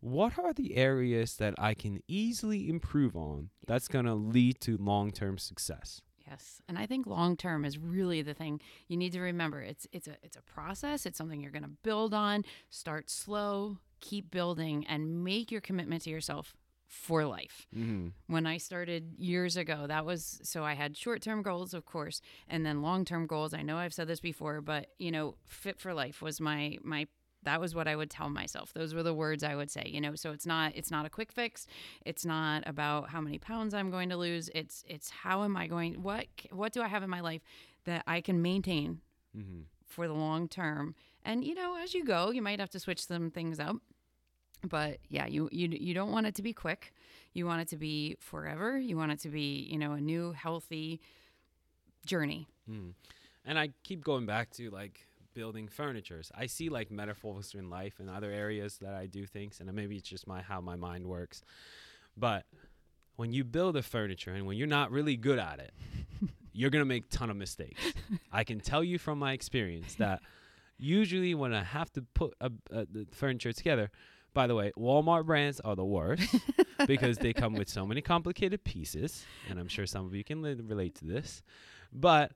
[0.00, 4.76] what are the areas that I can easily improve on that's going to lead to
[4.76, 6.02] long term success?
[6.26, 9.60] Yes, and I think long term is really the thing you need to remember.
[9.60, 11.06] It's it's a it's a process.
[11.06, 12.44] It's something you're going to build on.
[12.68, 16.54] Start slow, keep building, and make your commitment to yourself
[16.86, 17.66] for life.
[17.76, 18.08] Mm-hmm.
[18.26, 22.20] When I started years ago, that was so I had short term goals, of course,
[22.48, 23.54] and then long term goals.
[23.54, 27.06] I know I've said this before, but you know, fit for life was my my
[27.44, 28.72] that was what I would tell myself.
[28.74, 30.14] Those were the words I would say, you know.
[30.14, 31.66] So it's not it's not a quick fix.
[32.04, 34.50] It's not about how many pounds I'm going to lose.
[34.54, 37.42] It's it's how am I going what what do I have in my life
[37.84, 39.00] that I can maintain
[39.36, 39.60] Mm-hmm.
[39.86, 40.94] for the long term.
[41.22, 43.76] And you know, as you go, you might have to switch some things up.
[44.66, 46.92] But yeah, you you you don't want it to be quick.
[47.34, 48.78] You want it to be forever.
[48.78, 51.00] You want it to be, you know, a new healthy
[52.06, 52.48] journey.
[52.68, 52.94] Mm.
[53.44, 55.06] And I keep going back to like
[55.38, 56.32] building furnitures.
[56.34, 59.94] I see like metaphors in life and other areas that I do things, and maybe
[59.94, 61.44] it's just my how my mind works.
[62.16, 62.44] But
[63.14, 65.72] when you build a furniture and when you're not really good at it,
[66.52, 67.80] you're gonna make ton of mistakes.
[68.32, 70.22] I can tell you from my experience that
[70.76, 73.92] usually when I have to put a, a, the furniture together,
[74.34, 76.34] by the way, Walmart brands are the worst
[76.88, 80.42] because they come with so many complicated pieces, and I'm sure some of you can
[80.42, 81.44] li- relate to this.
[81.92, 82.32] But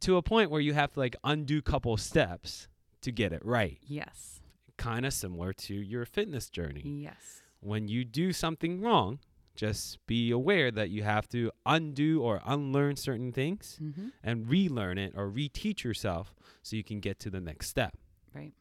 [0.00, 2.68] to a point where you have to like undo couple steps
[3.02, 3.78] to get it right.
[3.86, 4.40] Yes.
[4.76, 6.82] kind of similar to your fitness journey.
[6.84, 7.42] Yes.
[7.60, 9.20] When you do something wrong,
[9.54, 14.08] just be aware that you have to undo or unlearn certain things Mm-hmm.
[14.22, 17.96] and relearn it or reteach yourself so you can get to the next step.
[18.34, 18.52] Right.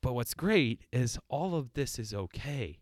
[0.00, 2.78] But what's great is all of this is okay.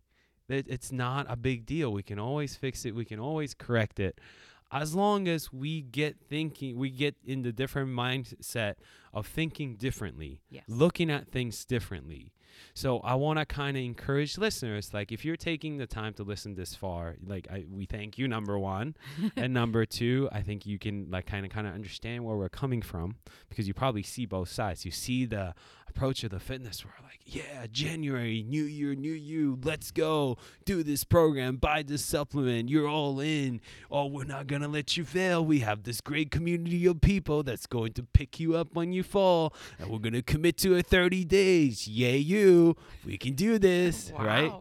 [0.49, 1.93] It, it's not a big deal.
[1.93, 2.95] We can always fix it.
[2.95, 4.21] We can always correct it.
[4.75, 8.75] As long as we get thinking, we get in the different mindset
[9.13, 10.65] of thinking differently, Yes.
[10.67, 12.33] looking at things differently.
[12.75, 16.23] So I want to kind of encourage listeners, like if you're taking the time to
[16.23, 18.97] listen this far, like I, we thank you, number one,
[19.37, 22.49] and number two, I think you can like kind of kind of understand where we're
[22.49, 23.17] coming from
[23.49, 24.85] because you probably see both sides.
[24.85, 25.55] You see the
[25.95, 30.83] approach of the fitness world, like, yeah, January, new year, new you, let's go, do
[30.83, 33.61] this program, buy this supplement, you're all in.
[33.91, 35.45] Oh, we're not gonna let you fail.
[35.45, 39.05] We have this great community of people that's going to pick you up when you
[39.05, 41.87] fall, and we're gonna commit to it 30 days.
[41.87, 42.44] Yay, you!
[43.05, 44.53] We can do this, right?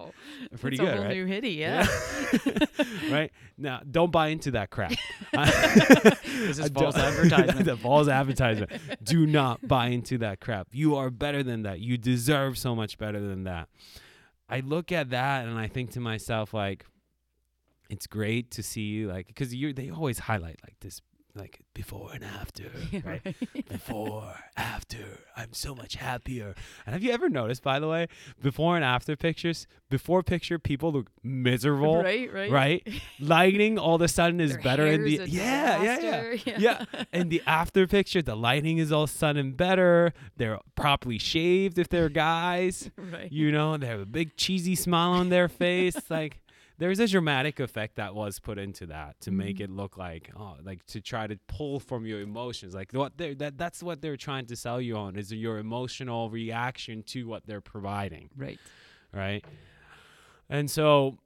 [0.60, 1.16] Pretty That's good, a whole right?
[1.16, 1.88] new hitty, yeah.
[3.12, 4.94] right now, don't buy into that crap.
[6.34, 7.66] This is I false advertisement.
[7.66, 8.72] the false advertisement.
[9.04, 10.68] Do not buy into that crap.
[10.72, 11.80] You are better than that.
[11.80, 13.70] You deserve so much better than that.
[14.50, 16.86] I look at that and I think to myself like,
[17.90, 21.02] it's great to see you like because you they always highlight like this
[21.36, 22.66] like before and after
[23.04, 23.36] right
[23.68, 26.54] before after i'm so much happier
[26.86, 28.08] and have you ever noticed by the way
[28.42, 32.52] before and after pictures before picture people look miserable right, right.
[32.52, 32.88] right
[33.20, 36.86] lighting all of a sudden is Their better in the a yeah yeah yeah yeah.
[37.12, 40.14] And the after picture, the lighting is all of a sudden better.
[40.38, 42.90] They're properly shaved if they're guys.
[42.98, 43.32] right.
[43.32, 46.10] You know, they have a big cheesy smile on their face.
[46.10, 46.40] like
[46.84, 49.62] there's a dramatic effect that was put into that to make Mhm.
[49.66, 52.76] it look like oh, like to try to pull from your emotions.
[52.76, 56.30] Like what they that that's what they're trying to sell you on is your emotional
[56.30, 58.60] reaction to what they're providing right.
[59.14, 59.44] right?
[60.50, 61.18] And so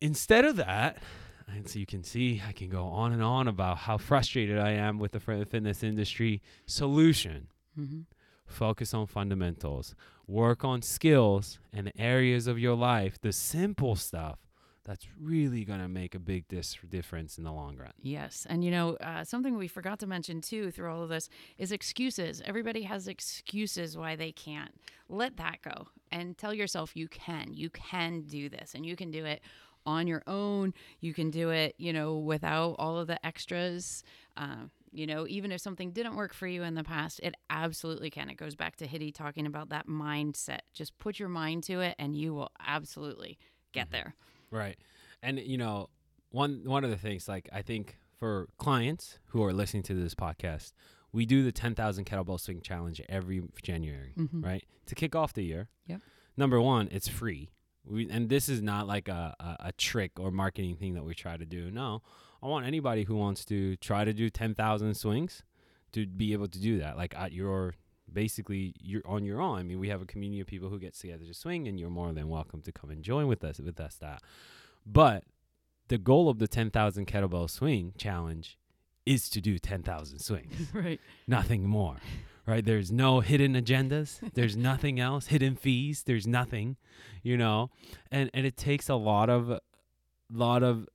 [0.00, 0.98] instead of that,
[1.46, 4.70] and so you can see, I can go on and on about how frustrated I
[4.72, 6.42] am with the fitness industry.
[6.66, 7.48] Solution
[7.78, 8.00] Mm-hmm.
[8.46, 9.94] focus on fundamentals,
[10.28, 14.38] work on skills and areas of your life, the simple stuff
[14.84, 17.92] that's really going to make a big dis- difference in the long run.
[18.02, 18.46] Yes.
[18.48, 21.72] And you know, uh, something we forgot to mention too through all of this is
[21.72, 22.42] excuses.
[22.44, 24.74] Everybody has excuses why they can't.
[25.08, 27.52] Let that go and tell yourself you can.
[27.52, 29.40] You can do this and you can do it
[29.86, 30.72] on your own.
[31.00, 34.02] You can do it, you know, without all of the extras.
[34.36, 38.10] Um, you know, even if something didn't work for you in the past, it absolutely
[38.10, 38.30] can.
[38.30, 40.60] It goes back to Hitty talking about that mindset.
[40.72, 43.38] Just put your mind to it and you will absolutely
[43.72, 44.14] get there.
[44.50, 44.76] Right.
[45.22, 45.88] And you know,
[46.30, 50.14] one one of the things like I think for clients who are listening to this
[50.14, 50.72] podcast,
[51.12, 54.44] we do the 10,000 kettlebell swing challenge every January, Mhm.
[54.44, 54.64] right?
[54.86, 55.68] To kick off the year.
[55.86, 56.00] Yep.
[56.36, 57.50] Number 1, it's free.
[57.86, 61.14] We and this is not like a, a a trick or marketing thing that we
[61.14, 61.70] try to do.
[61.70, 62.02] No.
[62.42, 65.42] I want anybody who wants to try to do 10,000 swings
[65.92, 67.74] to be able to do that like at your
[68.14, 69.58] basically you're on your own.
[69.58, 71.90] I mean, we have a community of people who get together to swing, and you're
[71.90, 74.22] more than welcome to come and join with us with us that.
[74.86, 75.24] But
[75.88, 78.58] the goal of the 10,000 kettlebell swing challenge
[79.04, 81.00] is to do 10,000 swings, right.
[81.26, 81.96] nothing more.
[82.46, 82.64] Right?
[82.64, 84.20] There's no hidden agendas.
[84.34, 85.28] There's nothing else.
[85.28, 86.02] Hidden fees.
[86.02, 86.76] There's nothing,
[87.22, 87.70] you know.
[88.10, 89.60] And and it takes a lot of
[90.30, 90.86] lot of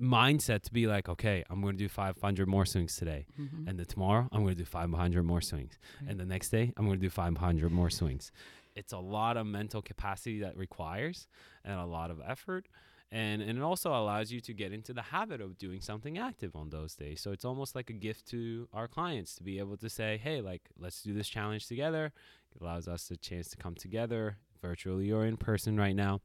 [0.00, 3.26] mindset to be like, okay, I'm going to do 500 more swings today.
[3.38, 3.66] Mhm.
[3.68, 5.78] And then tomorrow, I'm going to do 500 more swings.
[6.00, 6.10] Right.
[6.10, 8.30] And the next day, I'm going to do 500 more swings.
[8.74, 11.26] It's a lot of mental capacity that requires
[11.64, 12.68] and a lot of effort.
[13.10, 16.54] And, and it also allows you to get into the habit of doing something active
[16.56, 17.20] on those days.
[17.20, 20.40] So it's almost like a gift to our clients to be able to say, hey,
[20.40, 22.12] like, let's do this challenge together.
[22.54, 26.20] It allows us a chance to come together virtually or in person right now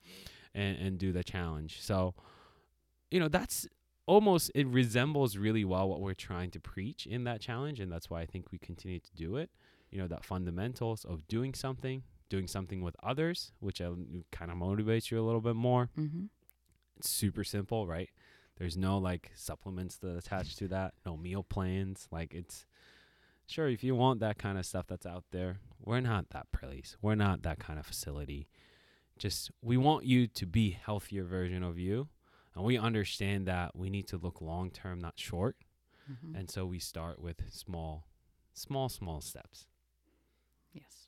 [0.55, 1.81] and, and do the challenge.
[1.81, 2.15] So,
[3.11, 3.67] you know, that's
[4.07, 8.09] almost it resembles really well what we're trying to preach in that challenge and that's
[8.09, 9.49] why I think we continue to do it.
[9.91, 15.11] You know, that fundamentals of doing something, doing something with others, which kind of motivates
[15.11, 15.89] you a little bit more.
[15.97, 16.29] Mhm.
[16.97, 18.09] It's super simple, right?
[18.57, 22.07] There's no like supplements that attach to that, no meal plans.
[22.11, 22.65] Like it's
[23.47, 26.95] sure if you want that kind of stuff that's out there, we're not that place.
[27.01, 28.47] We're not that kind of facility.
[29.17, 32.07] Just we want you to be healthier version of you.
[32.55, 35.57] And we understand that we need to look long term, not short.
[36.09, 36.35] Mhm.
[36.37, 38.07] And so we start with small,
[38.53, 39.67] small, small steps.
[40.73, 41.07] Yes.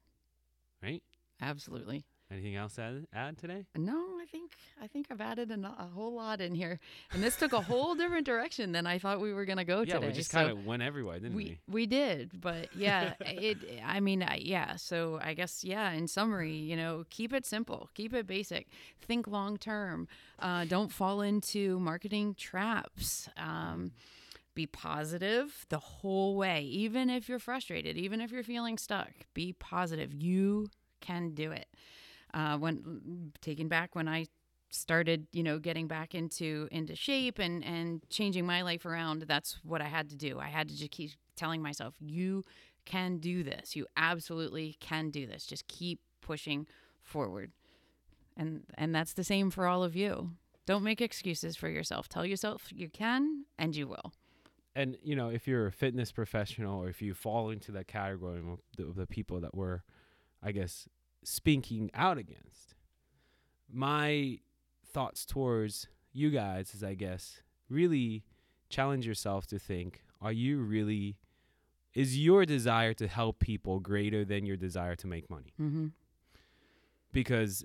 [0.82, 1.04] Right?
[1.42, 2.06] Absolutely.
[2.34, 3.64] Anything else to add, today?
[3.78, 6.80] No, I think I think I've added a, a whole lot in here,
[7.12, 9.96] and this took a whole different direction than I thought we were gonna go yeah,
[9.96, 10.08] today.
[10.08, 11.60] we just So kind of went everywhere, didn't we?
[11.68, 13.58] we we did, but yeah, it.
[13.86, 14.78] I mean, yeah.
[14.78, 15.92] So I guess yeah.
[15.92, 18.68] In summary, you know, keep it simple, keep it basic,
[19.00, 20.08] think long term.
[20.40, 23.30] Uh, don't fall into marketing traps.
[23.38, 23.92] Um,
[24.56, 29.12] be positive the whole way, even if you're frustrated, even if you're feeling stuck.
[29.34, 30.14] Be positive.
[30.14, 30.68] You
[31.02, 31.68] can do it.
[32.34, 34.26] Uh, when taking back when I
[34.70, 39.60] started, you know, getting back into into shape and and changing my life around, that's
[39.64, 40.40] what I had to do.
[40.40, 42.44] I had to just keep telling myself, you
[42.86, 43.76] can do this.
[43.76, 45.46] You absolutely can do this.
[45.46, 46.68] Just keep pushing
[47.02, 47.52] forward.
[48.36, 50.32] And and that's the same for all of you.
[50.66, 52.08] Don't make excuses for yourself.
[52.10, 54.14] Tell yourself you can and you will.
[54.76, 58.40] and you know if you're a fitness professional or if you fall into that category
[58.40, 59.82] of the, of the people that we're
[60.42, 60.88] i guess
[61.24, 62.76] speaking out against
[63.72, 64.38] my
[64.86, 68.24] thoughts towards you guys is i guess really
[68.70, 71.18] challenge yourself to think are you really
[71.94, 75.88] is your desire to help people greater than your desire to make money Mm-hmm.
[77.12, 77.64] because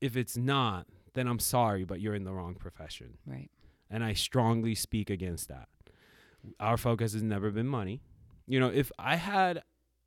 [0.00, 3.50] if it's not then i'm sorry but you're in the wrong profession Right.
[3.90, 5.68] and I strongly speak against that.
[6.58, 8.00] Our focus has never been money.
[8.48, 9.62] You know, if I had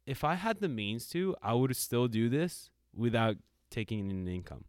[0.06, 3.38] if I had the means to, I would still do this without
[3.70, 4.66] taking in income.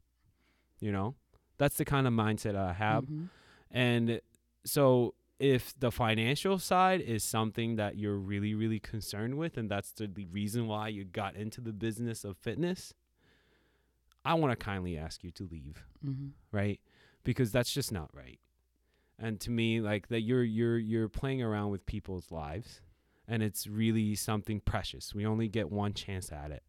[0.80, 1.14] You know?
[1.58, 3.04] That's the kind of mindset I have.
[3.06, 3.28] Mhm.
[3.70, 4.20] And
[4.64, 9.92] so if the financial side is something that you're really really concerned with and that's
[9.92, 12.94] the, the reason why you got into the business of fitness,
[14.24, 16.32] I want to kindly ask you to leave Mhm.
[16.52, 16.80] right?
[17.24, 18.40] Because that's just not right.
[19.18, 22.80] And to me, like that you're you're you're playing around with people's lives
[23.28, 25.14] and it's really something precious.
[25.14, 26.62] We only get one chance at it.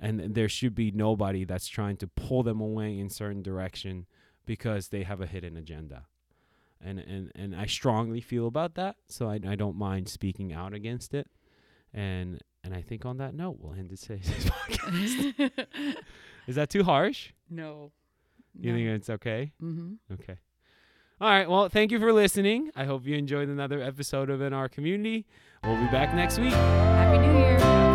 [0.00, 4.06] And there should be nobody that's trying to pull them away in certain direction
[4.46, 6.06] because they have a hidden agenda.
[6.80, 10.72] And and and I strongly feel about that, so I I don't mind speaking out
[10.72, 11.26] against it.
[11.92, 15.50] And and I think on that note, we'll end today's podcast.
[16.46, 17.30] Is that too harsh?
[17.50, 17.90] no.
[18.60, 19.52] You think it's okay?
[19.62, 20.14] Mm-hmm.
[20.14, 20.36] Okay.
[21.20, 21.48] All right.
[21.48, 22.70] Well, thank you for listening.
[22.74, 25.26] I hope you enjoyed another episode of In Our Community.
[25.62, 26.52] We'll be back next week.
[26.52, 27.87] Happy New Year.